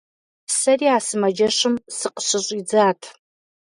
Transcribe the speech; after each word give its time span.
Сэри 0.57 0.87
а 0.95 0.97
сымаджэщым 1.07 1.73
сыкъыщыщӏидзат. 1.97 3.01